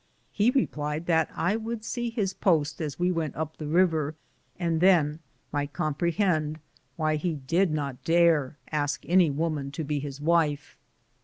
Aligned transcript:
He 0.31 0.49
replied 0.49 1.05
that 1.05 1.29
I 1.35 1.55
would 1.55 1.85
see 1.85 2.09
his 2.09 2.33
post 2.33 2.81
as 2.81 2.97
we 2.97 3.11
w^ent 3.11 3.33
up 3.35 3.57
the 3.57 3.67
river, 3.67 4.15
and 4.57 4.81
then 4.81 5.19
might 5.51 5.73
comprehend 5.73 6.57
why 6.95 7.17
he 7.17 7.35
did 7.35 7.69
not 7.69 8.03
dare 8.03 8.57
ask 8.71 9.03
any 9.07 9.29
woman 9.29 9.69
to 9.73 9.83
be 9.83 9.99
his 9.99 10.19
wife. 10.19 10.75